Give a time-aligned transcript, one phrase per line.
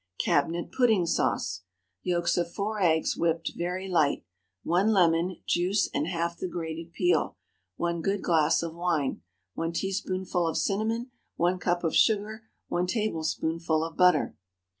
[0.17, 1.59] CABINET PUDDING SAUCE.
[1.59, 1.61] ✠
[2.01, 4.25] Yolks of four eggs, whipped very light.
[4.63, 7.37] 1 lemon—juice and half the grated peel.
[7.75, 9.21] 1 good glass of wine.
[9.53, 11.11] 1 teaspoonful of cinnamon.
[11.35, 12.45] 1 cup of sugar.
[12.69, 14.35] 1 tablespoonful of butter.